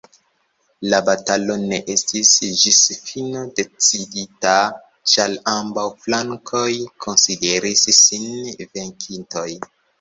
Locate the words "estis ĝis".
1.95-2.79